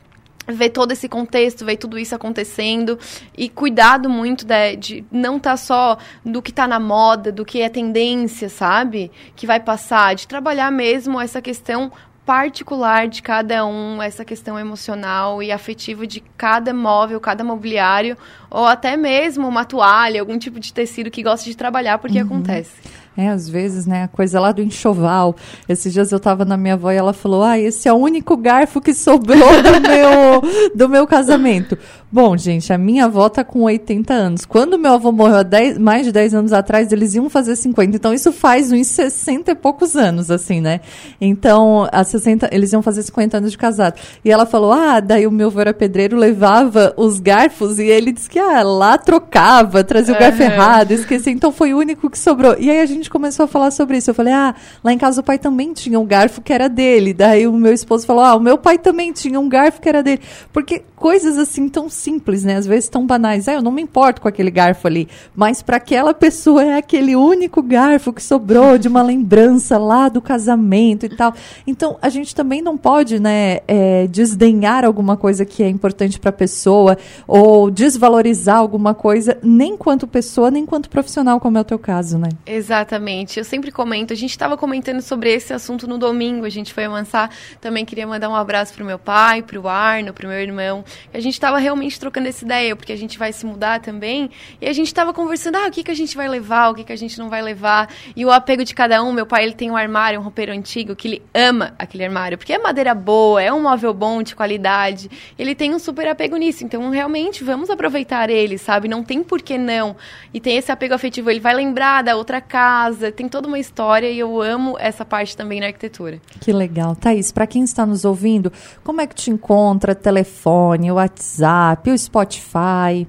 ver 0.47 0.69
todo 0.69 0.91
esse 0.91 1.07
contexto, 1.07 1.65
ver 1.65 1.77
tudo 1.77 1.97
isso 1.97 2.13
acontecendo 2.15 2.97
e 3.37 3.49
cuidado 3.49 4.09
muito 4.09 4.45
de, 4.45 4.75
de 4.75 5.05
não 5.11 5.37
estar 5.37 5.51
tá 5.51 5.57
só 5.57 5.97
do 6.25 6.41
que 6.41 6.51
está 6.51 6.67
na 6.67 6.79
moda, 6.79 7.31
do 7.31 7.45
que 7.45 7.61
é 7.61 7.69
tendência, 7.69 8.49
sabe? 8.49 9.11
Que 9.35 9.47
vai 9.47 9.59
passar, 9.59 10.15
de 10.15 10.27
trabalhar 10.27 10.71
mesmo 10.71 11.19
essa 11.19 11.41
questão 11.41 11.91
particular 12.25 13.07
de 13.07 13.21
cada 13.21 13.65
um, 13.65 14.01
essa 14.01 14.23
questão 14.23 14.57
emocional 14.57 15.43
e 15.43 15.51
afetiva 15.51 16.07
de 16.07 16.21
cada 16.37 16.73
móvel, 16.73 17.19
cada 17.19 17.43
mobiliário, 17.43 18.17
ou 18.49 18.65
até 18.65 18.95
mesmo 18.95 19.47
uma 19.47 19.65
toalha, 19.65 20.21
algum 20.21 20.37
tipo 20.37 20.59
de 20.59 20.73
tecido 20.73 21.11
que 21.11 21.21
gosta 21.21 21.49
de 21.49 21.55
trabalhar, 21.55 21.97
porque 21.97 22.19
uhum. 22.19 22.25
acontece. 22.25 22.71
É, 23.15 23.29
às 23.29 23.47
vezes, 23.47 23.85
né, 23.85 24.03
a 24.03 24.07
coisa 24.07 24.39
lá 24.39 24.51
do 24.51 24.61
enxoval. 24.61 25.35
Esses 25.69 25.93
dias 25.93 26.11
eu 26.11 26.19
tava 26.19 26.43
na 26.43 26.57
minha 26.57 26.73
avó 26.73 26.91
e 26.91 26.95
ela 26.95 27.13
falou: 27.13 27.43
"Ah, 27.43 27.59
esse 27.59 27.87
é 27.87 27.93
o 27.93 27.97
único 27.97 28.35
garfo 28.35 28.81
que 28.81 28.93
sobrou 28.93 29.37
do 29.37 29.81
meu 29.81 30.71
do 30.75 30.89
meu 30.89 31.05
casamento". 31.05 31.77
Bom, 32.13 32.37
gente, 32.37 32.71
a 32.71 32.77
minha 32.77 33.05
avó 33.05 33.27
tá 33.27 33.43
com 33.43 33.63
80 33.63 34.13
anos. 34.13 34.45
Quando 34.45 34.77
meu 34.77 34.93
avô 34.93 35.11
morreu 35.11 35.37
há 35.37 35.41
10, 35.41 35.79
mais 35.79 36.05
de 36.05 36.11
10 36.11 36.35
anos 36.35 36.53
atrás, 36.53 36.91
eles 36.91 37.15
iam 37.15 37.27
fazer 37.27 37.55
50. 37.55 37.95
Então, 37.95 38.13
isso 38.13 38.31
faz 38.31 38.71
uns 38.71 38.85
60 38.85 39.49
e 39.49 39.55
poucos 39.55 39.95
anos, 39.95 40.29
assim, 40.29 40.61
né? 40.61 40.81
Então, 41.19 41.89
a 41.91 42.03
60, 42.03 42.49
eles 42.51 42.71
iam 42.71 42.83
fazer 42.83 43.01
50 43.01 43.37
anos 43.37 43.51
de 43.51 43.57
casado. 43.57 43.99
E 44.23 44.29
ela 44.29 44.45
falou: 44.45 44.71
ah, 44.71 44.99
daí 44.99 45.25
o 45.25 45.31
meu 45.31 45.47
avô 45.47 45.59
era 45.59 45.73
pedreiro, 45.73 46.15
levava 46.15 46.93
os 46.97 47.19
garfos 47.19 47.79
e 47.79 47.85
ele 47.85 48.11
disse 48.11 48.29
que, 48.29 48.37
ah, 48.37 48.61
lá 48.61 48.95
trocava, 48.95 49.83
trazia 49.83 50.13
o 50.13 50.19
garfo 50.19 50.43
uhum. 50.43 50.51
errado, 50.51 50.91
esqueci. 50.91 51.31
Então, 51.31 51.51
foi 51.51 51.73
o 51.73 51.79
único 51.79 52.11
que 52.11 52.19
sobrou. 52.19 52.55
E 52.59 52.69
aí 52.69 52.79
a 52.79 52.85
gente 52.85 53.09
começou 53.09 53.45
a 53.45 53.47
falar 53.47 53.71
sobre 53.71 53.97
isso. 53.97 54.11
Eu 54.11 54.13
falei: 54.13 54.33
ah, 54.33 54.53
lá 54.83 54.93
em 54.93 54.99
casa 54.99 55.19
o 55.19 55.23
pai 55.23 55.39
também 55.39 55.73
tinha 55.73 55.99
um 55.99 56.05
garfo 56.05 56.41
que 56.41 56.53
era 56.53 56.69
dele. 56.69 57.11
Daí 57.11 57.47
o 57.47 57.53
meu 57.53 57.73
esposo 57.73 58.05
falou: 58.05 58.23
ah, 58.23 58.35
o 58.35 58.39
meu 58.39 58.55
pai 58.55 58.77
também 58.77 59.11
tinha 59.11 59.39
um 59.39 59.49
garfo 59.49 59.81
que 59.81 59.89
era 59.89 60.03
dele. 60.03 60.21
Porque 60.51 60.83
coisas 60.95 61.39
assim 61.39 61.67
tão 61.67 61.89
simples, 62.03 62.43
né? 62.43 62.57
Às 62.57 62.67
vezes 62.67 62.89
tão 62.89 63.05
banais. 63.05 63.47
Ah, 63.47 63.53
eu 63.53 63.61
não 63.61 63.71
me 63.71 63.81
importo 63.81 64.21
com 64.21 64.27
aquele 64.27 64.51
garfo 64.51 64.87
ali. 64.87 65.07
Mas 65.35 65.61
para 65.61 65.77
aquela 65.77 66.13
pessoa 66.13 66.63
é 66.63 66.77
aquele 66.77 67.15
único 67.15 67.61
garfo 67.61 68.11
que 68.11 68.21
sobrou 68.21 68.77
de 68.77 68.87
uma 68.87 69.01
lembrança 69.01 69.77
lá 69.77 70.09
do 70.09 70.21
casamento 70.21 71.05
e 71.05 71.09
tal. 71.09 71.33
Então, 71.65 71.97
a 72.01 72.09
gente 72.09 72.35
também 72.35 72.61
não 72.61 72.77
pode, 72.77 73.19
né, 73.19 73.59
é, 73.67 74.07
desdenhar 74.07 74.83
alguma 74.83 75.15
coisa 75.15 75.45
que 75.45 75.63
é 75.63 75.69
importante 75.69 76.19
para 76.19 76.29
a 76.29 76.33
pessoa 76.33 76.97
ou 77.27 77.71
desvalorizar 77.71 78.57
alguma 78.57 78.93
coisa, 78.93 79.37
nem 79.41 79.77
quanto 79.77 80.05
pessoa, 80.05 80.51
nem 80.51 80.65
quanto 80.65 80.89
profissional, 80.89 81.39
como 81.39 81.57
é 81.57 81.61
o 81.61 81.63
teu 81.63 81.79
caso, 81.79 82.17
né? 82.17 82.29
Exatamente. 82.45 83.39
Eu 83.39 83.45
sempre 83.45 83.71
comento. 83.71 84.13
A 84.13 84.15
gente 84.15 84.31
estava 84.31 84.57
comentando 84.57 85.01
sobre 85.01 85.31
esse 85.31 85.53
assunto 85.53 85.87
no 85.87 85.97
domingo. 85.97 86.45
A 86.45 86.49
gente 86.49 86.73
foi 86.73 86.85
avançar. 86.85 87.29
Também 87.61 87.85
queria 87.85 88.05
mandar 88.05 88.29
um 88.29 88.35
abraço 88.35 88.73
pro 88.73 88.85
meu 88.85 88.99
pai, 88.99 89.41
pro 89.41 89.67
Arno, 89.67 90.13
pro 90.13 90.27
meu 90.27 90.39
irmão. 90.39 90.83
A 91.13 91.19
gente 91.19 91.33
estava 91.33 91.57
realmente 91.57 91.92
trocando 91.99 92.27
essa 92.27 92.43
ideia, 92.43 92.75
porque 92.75 92.91
a 92.91 92.97
gente 92.97 93.17
vai 93.17 93.31
se 93.33 93.45
mudar 93.45 93.79
também. 93.79 94.29
E 94.61 94.67
a 94.67 94.73
gente 94.73 94.87
estava 94.87 95.13
conversando, 95.13 95.55
ah, 95.55 95.67
o 95.67 95.71
que, 95.71 95.83
que 95.83 95.91
a 95.91 95.95
gente 95.95 96.15
vai 96.15 96.27
levar, 96.27 96.69
o 96.69 96.75
que, 96.75 96.83
que 96.83 96.93
a 96.93 96.95
gente 96.95 97.17
não 97.17 97.29
vai 97.29 97.41
levar. 97.41 97.89
E 98.15 98.25
o 98.25 98.31
apego 98.31 98.63
de 98.63 98.73
cada 98.73 99.03
um, 99.03 99.11
meu 99.11 99.25
pai, 99.25 99.43
ele 99.43 99.53
tem 99.53 99.71
um 99.71 99.77
armário, 99.77 100.19
um 100.19 100.23
roupeiro 100.23 100.51
antigo, 100.51 100.95
que 100.95 101.07
ele 101.07 101.21
ama 101.33 101.73
aquele 101.77 102.05
armário, 102.05 102.37
porque 102.37 102.53
é 102.53 102.57
madeira 102.57 102.93
boa, 102.93 103.41
é 103.41 103.51
um 103.51 103.61
móvel 103.61 103.93
bom, 103.93 104.21
de 104.21 104.35
qualidade. 104.35 105.09
Ele 105.37 105.55
tem 105.55 105.73
um 105.73 105.79
super 105.79 106.07
apego 106.07 106.35
nisso. 106.37 106.63
Então, 106.63 106.89
realmente, 106.89 107.43
vamos 107.43 107.69
aproveitar 107.69 108.29
ele, 108.29 108.57
sabe? 108.57 108.87
Não 108.87 109.03
tem 109.03 109.23
por 109.23 109.41
que 109.41 109.57
não. 109.57 109.95
E 110.33 110.39
tem 110.39 110.57
esse 110.57 110.71
apego 110.71 110.93
afetivo, 110.93 111.29
ele 111.29 111.39
vai 111.39 111.53
lembrar 111.53 112.03
da 112.03 112.15
outra 112.15 112.41
casa, 112.41 113.11
tem 113.11 113.27
toda 113.27 113.47
uma 113.47 113.59
história 113.59 114.09
e 114.09 114.19
eu 114.19 114.41
amo 114.41 114.75
essa 114.79 115.05
parte 115.05 115.35
também 115.35 115.59
na 115.59 115.67
arquitetura. 115.67 116.19
Que 116.39 116.51
legal. 116.51 116.95
Thaís, 116.95 117.31
para 117.31 117.47
quem 117.47 117.63
está 117.63 117.85
nos 117.85 118.05
ouvindo, 118.05 118.51
como 118.83 119.01
é 119.01 119.07
que 119.07 119.15
te 119.15 119.31
encontra? 119.31 119.95
Telefone, 119.95 120.91
WhatsApp, 120.91 121.72
o 121.91 121.97
Spotify? 121.97 123.07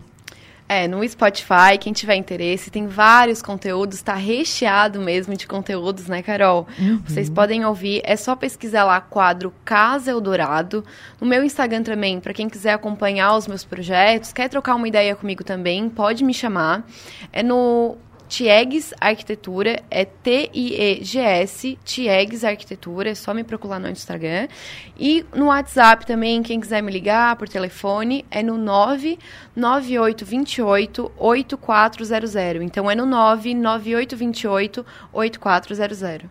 É, 0.67 0.89
no 0.89 1.07
Spotify, 1.07 1.77
quem 1.79 1.93
tiver 1.93 2.15
interesse, 2.15 2.71
tem 2.71 2.87
vários 2.87 3.43
conteúdos, 3.43 3.99
está 3.99 4.15
recheado 4.15 4.99
mesmo 4.99 5.37
de 5.37 5.47
conteúdos, 5.47 6.07
né, 6.07 6.23
Carol? 6.23 6.67
Uhum. 6.79 7.03
Vocês 7.07 7.29
podem 7.29 7.67
ouvir, 7.67 8.01
é 8.03 8.17
só 8.17 8.35
pesquisar 8.35 8.85
lá 8.85 8.99
quadro 8.99 9.53
Casa 9.63 10.11
Eldorado. 10.11 10.83
No 11.21 11.27
meu 11.27 11.45
Instagram 11.45 11.83
também, 11.83 12.19
para 12.19 12.33
quem 12.33 12.49
quiser 12.49 12.73
acompanhar 12.73 13.37
os 13.37 13.47
meus 13.47 13.63
projetos, 13.63 14.33
quer 14.33 14.49
trocar 14.49 14.75
uma 14.75 14.89
ideia 14.89 15.15
comigo 15.15 15.45
também, 15.45 15.89
pode 15.91 16.25
me 16.25 16.33
chamar. 16.33 16.83
É 17.31 17.43
no 17.43 17.99
Tiegs 18.29 18.93
Arquitetura, 19.01 19.83
é 19.91 20.05
T-I-E-G-S, 20.05 21.79
Tiegs 21.85 22.45
Arquitetura, 22.45 23.09
é 23.11 23.15
só 23.15 23.33
me 23.33 23.45
procurar 23.45 23.79
no 23.79 23.89
Instagram. 23.89 24.49
E 24.99 25.25
no 25.35 25.47
WhatsApp 25.47 26.05
também, 26.07 26.43
quem 26.43 26.61
quiser 26.61 26.83
me 26.83 26.91
ligar 26.91 27.37
por 27.37 27.49
telefone, 27.49 28.25
é 28.31 28.43
no 28.43 28.59
99828 28.59 31.13
8400. 31.17 32.63
Então 32.63 32.91
é 32.91 32.95
no 32.95 33.07
99828 33.07 34.85
8400. 35.13 36.29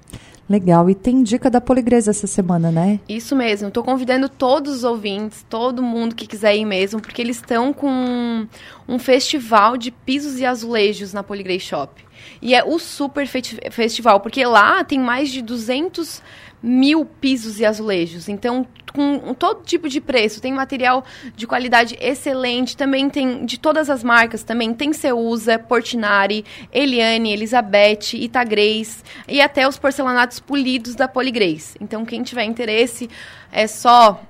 Legal. 0.50 0.90
E 0.90 0.96
tem 0.96 1.24
dica 1.24 1.50
da 1.50 1.62
Poligresa 1.62 2.12
essa 2.12 2.28
semana, 2.28 2.72
né? 2.72 3.00
Isso 3.08 3.36
mesmo. 3.36 3.70
Estou 3.70 3.84
convidando 3.84 4.28
todos 4.28 4.74
os 4.78 4.84
ouvintes, 4.84 5.46
todo 5.50 5.82
mundo 5.82 6.16
que 6.16 6.28
quiser 6.28 6.56
ir 6.56 6.66
mesmo, 6.66 7.00
porque 7.00 7.22
eles 7.22 7.38
estão 7.38 7.72
com 7.72 8.46
um 8.88 9.00
festival 9.00 9.78
de 9.78 9.92
pisos 9.92 10.40
e 10.40 10.46
azulejos 10.46 11.14
na 11.14 11.24
Poligresa 11.24 11.64
Shop. 11.66 12.04
E 12.42 12.54
é 12.54 12.64
o 12.64 12.78
super 12.80 13.28
festival, 13.28 14.20
porque 14.20 14.46
lá 14.46 14.84
tem 14.84 15.00
mais 15.00 15.30
de 15.30 15.42
200 15.42 16.22
mil 16.64 17.06
pisos 17.06 17.60
e 17.60 17.66
azulejos. 17.66 18.30
Então, 18.30 18.66
com 18.94 19.34
todo 19.34 19.64
tipo 19.64 19.90
de 19.90 20.00
preço. 20.00 20.40
Tem 20.40 20.54
material 20.54 21.04
de 21.36 21.48
qualidade 21.48 21.98
excelente, 22.00 22.78
também 22.78 23.10
tem 23.10 23.46
de 23.46 23.60
todas 23.60 23.90
as 23.90 24.04
marcas, 24.04 24.44
também 24.44 24.74
tem 24.74 24.94
Ceusa, 24.94 25.58
Portinari, 25.60 26.46
Eliane, 26.72 27.34
Elizabeth, 27.34 28.14
Itagrês 28.14 29.04
e 29.28 29.42
até 29.42 29.68
os 29.68 29.78
porcelanatos 29.78 30.40
polidos 30.40 30.96
da 30.96 31.08
Poligrês. 31.08 31.76
Então, 31.82 32.06
quem 32.06 32.24
tiver 32.24 32.46
interesse, 32.46 33.10
é 33.52 33.68
só 33.68 34.22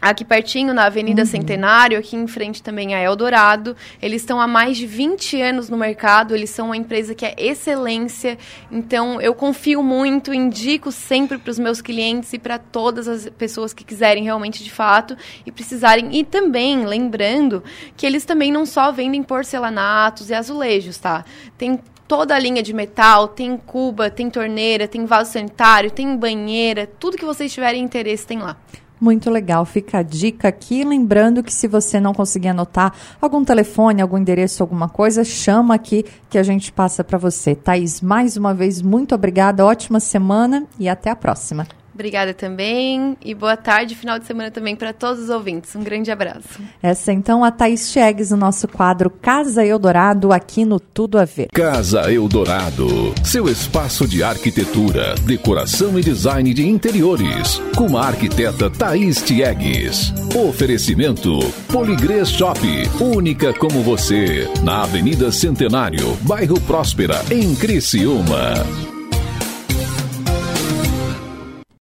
aqui 0.00 0.24
pertinho, 0.24 0.72
na 0.72 0.86
Avenida 0.86 1.22
uhum. 1.22 1.26
Centenário, 1.26 1.98
aqui 1.98 2.16
em 2.16 2.26
frente 2.26 2.62
também 2.62 2.94
a 2.94 3.00
Eldorado. 3.00 3.76
Eles 4.00 4.22
estão 4.22 4.40
há 4.40 4.46
mais 4.46 4.76
de 4.76 4.86
20 4.86 5.40
anos 5.40 5.68
no 5.68 5.76
mercado, 5.76 6.34
eles 6.34 6.50
são 6.50 6.66
uma 6.66 6.76
empresa 6.76 7.14
que 7.14 7.26
é 7.26 7.34
excelência. 7.36 8.38
Então, 8.70 9.20
eu 9.20 9.34
confio 9.34 9.82
muito, 9.82 10.32
indico 10.32 10.90
sempre 10.90 11.38
para 11.38 11.50
os 11.50 11.58
meus 11.58 11.80
clientes 11.80 12.32
e 12.32 12.38
para 12.38 12.58
todas 12.58 13.06
as 13.06 13.28
pessoas 13.30 13.72
que 13.72 13.84
quiserem 13.84 14.24
realmente 14.24 14.64
de 14.64 14.70
fato 14.70 15.16
e 15.44 15.52
precisarem. 15.52 16.16
E 16.16 16.24
também, 16.24 16.86
lembrando 16.86 17.62
que 17.96 18.06
eles 18.06 18.24
também 18.24 18.50
não 18.50 18.64
só 18.64 18.90
vendem 18.92 19.22
porcelanatos 19.22 20.30
e 20.30 20.34
azulejos, 20.34 20.98
tá? 20.98 21.24
Tem 21.58 21.78
toda 22.10 22.34
a 22.34 22.38
linha 22.40 22.60
de 22.60 22.72
metal, 22.72 23.28
tem 23.28 23.56
cuba, 23.56 24.10
tem 24.10 24.28
torneira, 24.28 24.88
tem 24.88 25.04
vaso 25.04 25.32
sanitário, 25.32 25.92
tem 25.92 26.16
banheira, 26.16 26.84
tudo 26.98 27.16
que 27.16 27.24
vocês 27.24 27.52
tiverem 27.52 27.84
interesse 27.84 28.26
tem 28.26 28.40
lá. 28.40 28.56
Muito 29.00 29.30
legal, 29.30 29.64
fica 29.64 29.98
a 29.98 30.02
dica 30.02 30.48
aqui. 30.48 30.84
Lembrando 30.84 31.42
que 31.42 31.52
se 31.52 31.66
você 31.66 31.98
não 31.98 32.12
conseguir 32.12 32.48
anotar 32.48 32.92
algum 33.20 33.42
telefone, 33.42 34.02
algum 34.02 34.18
endereço, 34.18 34.62
alguma 34.62 34.88
coisa, 34.90 35.24
chama 35.24 35.74
aqui 35.74 36.04
que 36.28 36.36
a 36.36 36.42
gente 36.42 36.70
passa 36.70 37.02
para 37.02 37.16
você. 37.16 37.54
Thaís, 37.54 38.02
mais 38.02 38.36
uma 38.36 38.52
vez, 38.52 38.82
muito 38.82 39.14
obrigada, 39.14 39.64
ótima 39.64 40.00
semana 40.00 40.66
e 40.78 40.88
até 40.88 41.08
a 41.08 41.16
próxima. 41.16 41.66
Obrigada 42.00 42.32
também 42.32 43.14
e 43.22 43.34
boa 43.34 43.58
tarde, 43.58 43.94
final 43.94 44.18
de 44.18 44.24
semana 44.24 44.50
também 44.50 44.74
para 44.74 44.90
todos 44.90 45.24
os 45.24 45.28
ouvintes. 45.28 45.76
Um 45.76 45.82
grande 45.84 46.10
abraço. 46.10 46.58
Essa 46.82 47.12
então 47.12 47.44
a 47.44 47.50
Thaís 47.50 47.90
Chegues 47.90 48.30
no 48.30 48.38
nosso 48.38 48.66
quadro 48.66 49.10
Casa 49.10 49.66
Eldorado 49.66 50.32
aqui 50.32 50.64
no 50.64 50.80
Tudo 50.80 51.18
a 51.18 51.26
Ver. 51.26 51.48
Casa 51.52 52.10
Eldorado, 52.10 53.14
seu 53.22 53.46
espaço 53.50 54.08
de 54.08 54.22
arquitetura, 54.22 55.14
decoração 55.26 55.98
e 55.98 56.02
design 56.02 56.54
de 56.54 56.66
interiores, 56.66 57.60
com 57.76 57.98
a 57.98 58.06
arquiteta 58.06 58.70
Thaís 58.70 59.20
Tiegues. 59.22 60.10
Oferecimento 60.34 61.38
Poligrês 61.70 62.30
Shop, 62.30 62.58
única 62.98 63.52
como 63.52 63.82
você, 63.82 64.48
na 64.62 64.84
Avenida 64.84 65.30
Centenário, 65.30 66.16
bairro 66.22 66.58
Próspera, 66.62 67.22
em 67.30 67.54
Criciúma. 67.54 68.99